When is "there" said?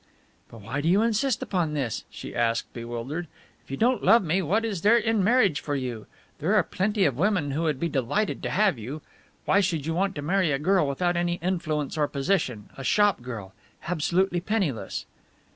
4.81-4.97, 6.39-6.55